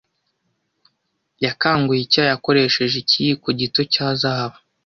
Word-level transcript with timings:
Yakanguye 1.45 2.01
icyayi 2.03 2.31
akoresheje 2.37 2.95
ikiyiko 3.03 3.47
gito 3.59 3.81
cya 3.93 4.07
zahabu. 4.21 4.57